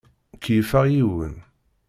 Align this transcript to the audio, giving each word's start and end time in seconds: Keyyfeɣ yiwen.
Keyyfeɣ 0.43 0.85
yiwen. 0.93 1.35